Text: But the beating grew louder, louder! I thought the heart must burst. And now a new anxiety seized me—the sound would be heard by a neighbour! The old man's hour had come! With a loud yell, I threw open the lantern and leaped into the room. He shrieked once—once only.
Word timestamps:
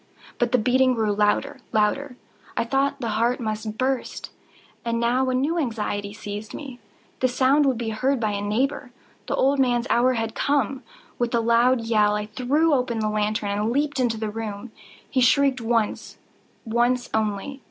But 0.39 0.51
the 0.51 0.57
beating 0.57 0.95
grew 0.95 1.13
louder, 1.13 1.59
louder! 1.71 2.17
I 2.57 2.63
thought 2.65 3.01
the 3.01 3.09
heart 3.19 3.39
must 3.39 3.77
burst. 3.77 4.31
And 4.83 4.99
now 4.99 5.29
a 5.29 5.35
new 5.35 5.59
anxiety 5.59 6.11
seized 6.11 6.55
me—the 6.55 7.27
sound 7.27 7.67
would 7.67 7.77
be 7.77 7.89
heard 7.89 8.19
by 8.19 8.31
a 8.31 8.41
neighbour! 8.41 8.91
The 9.27 9.35
old 9.35 9.59
man's 9.59 9.85
hour 9.91 10.13
had 10.13 10.33
come! 10.33 10.81
With 11.19 11.35
a 11.35 11.39
loud 11.39 11.81
yell, 11.81 12.15
I 12.15 12.25
threw 12.25 12.73
open 12.73 12.97
the 12.97 13.09
lantern 13.09 13.51
and 13.51 13.69
leaped 13.71 13.99
into 13.99 14.17
the 14.17 14.31
room. 14.31 14.71
He 15.07 15.21
shrieked 15.21 15.61
once—once 15.61 17.11
only. 17.13 17.59